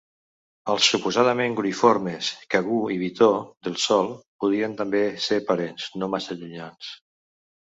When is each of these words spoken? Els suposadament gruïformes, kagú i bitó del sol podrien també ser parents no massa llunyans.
Els 0.73 0.85
suposadament 0.93 1.57
gruïformes, 1.59 2.29
kagú 2.55 2.77
i 2.95 2.97
bitó 3.03 3.27
del 3.69 3.77
sol 3.85 4.11
podrien 4.45 4.75
també 4.81 5.03
ser 5.27 5.39
parents 5.53 5.87
no 6.03 6.11
massa 6.17 6.41
llunyans. 6.43 6.91